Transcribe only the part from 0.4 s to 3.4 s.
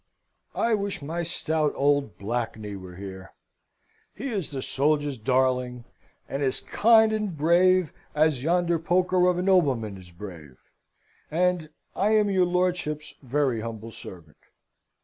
I wish my stout old Blakeney were here;